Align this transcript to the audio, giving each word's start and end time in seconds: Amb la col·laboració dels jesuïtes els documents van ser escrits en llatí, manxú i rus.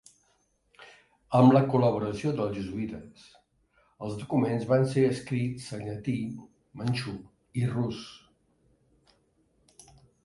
Amb 1.39 1.51
la 1.55 1.59
col·laboració 1.73 2.31
dels 2.39 2.55
jesuïtes 2.55 3.27
els 4.07 4.15
documents 4.23 4.65
van 4.73 4.87
ser 4.95 5.03
escrits 5.11 5.69
en 5.79 5.85
llatí, 5.91 6.17
manxú 6.83 7.15
i 7.63 7.67
rus. 7.77 8.01